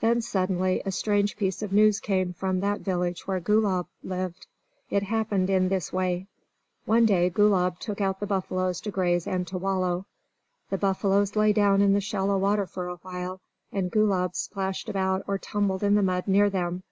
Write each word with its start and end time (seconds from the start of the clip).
Then 0.00 0.20
suddenly 0.20 0.82
a 0.84 0.92
strange 0.92 1.38
piece 1.38 1.62
of 1.62 1.72
news 1.72 1.98
came 1.98 2.34
from 2.34 2.60
that 2.60 2.82
village 2.82 3.26
where 3.26 3.40
Gulab 3.40 3.86
lived. 4.02 4.46
It 4.90 5.04
happened 5.04 5.48
in 5.48 5.70
this 5.70 5.90
way: 5.90 6.26
One 6.84 7.06
day 7.06 7.30
Gulab 7.30 7.78
took 7.78 7.98
out 7.98 8.20
the 8.20 8.26
buffaloes 8.26 8.78
to 8.82 8.90
graze 8.90 9.26
and 9.26 9.46
to 9.46 9.56
wallow. 9.56 10.04
The 10.68 10.76
buffaloes 10.76 11.34
lay 11.34 11.54
down 11.54 11.80
in 11.80 11.94
the 11.94 12.02
shallow 12.02 12.36
water 12.36 12.66
for 12.66 12.88
a 12.90 12.96
while, 12.96 13.40
and 13.72 13.90
Gulab 13.90 14.34
splashed 14.34 14.90
about 14.90 15.24
or 15.26 15.38
tumbled 15.38 15.82
in 15.82 15.94
the 15.94 16.02
mud 16.02 16.28
near 16.28 16.50
them. 16.50 16.82